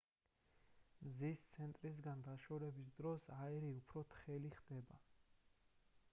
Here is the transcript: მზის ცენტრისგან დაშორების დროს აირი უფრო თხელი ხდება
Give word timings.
მზის 1.07 1.41
ცენტრისგან 1.57 2.23
დაშორების 2.27 2.89
დროს 2.99 3.27
აირი 3.41 3.69
უფრო 3.81 4.03
თხელი 4.15 4.51
ხდება 4.55 4.97